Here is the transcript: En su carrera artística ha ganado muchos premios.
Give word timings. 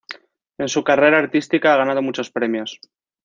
En 0.57 0.67
su 0.67 0.83
carrera 0.83 1.19
artística 1.19 1.75
ha 1.75 1.77
ganado 1.77 2.01
muchos 2.01 2.31
premios. 2.31 2.79